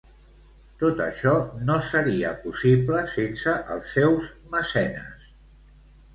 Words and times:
Tot 0.83 1.01
això 1.03 1.33
no 1.67 1.75
seria 1.89 2.31
possible 2.47 3.03
sense 3.13 3.55
els 3.77 3.93
seus 3.99 4.33
mecenes. 4.57 5.31